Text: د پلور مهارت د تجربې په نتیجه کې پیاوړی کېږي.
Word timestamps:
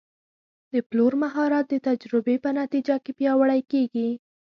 د 0.73 0.75
پلور 0.89 1.13
مهارت 1.23 1.65
د 1.69 1.75
تجربې 1.87 2.35
په 2.43 2.49
نتیجه 2.59 2.95
کې 3.03 3.11
پیاوړی 3.19 3.61
کېږي. 3.71 4.09